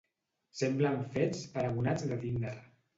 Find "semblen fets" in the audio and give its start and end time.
0.61-1.47